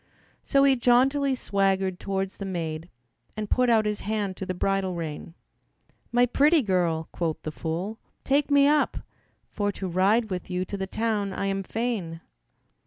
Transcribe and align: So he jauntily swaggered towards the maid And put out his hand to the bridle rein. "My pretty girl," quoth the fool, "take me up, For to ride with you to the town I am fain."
So 0.43 0.63
he 0.63 0.75
jauntily 0.75 1.35
swaggered 1.35 1.99
towards 1.99 2.37
the 2.39 2.43
maid 2.45 2.89
And 3.37 3.51
put 3.51 3.69
out 3.69 3.85
his 3.85 3.99
hand 3.99 4.35
to 4.37 4.47
the 4.47 4.55
bridle 4.55 4.95
rein. 4.95 5.35
"My 6.11 6.25
pretty 6.25 6.63
girl," 6.63 7.07
quoth 7.11 7.39
the 7.43 7.51
fool, 7.51 7.99
"take 8.23 8.49
me 8.49 8.65
up, 8.67 8.97
For 9.51 9.71
to 9.73 9.87
ride 9.87 10.31
with 10.31 10.49
you 10.49 10.65
to 10.65 10.75
the 10.75 10.87
town 10.87 11.33
I 11.33 11.45
am 11.45 11.61
fain." 11.61 12.19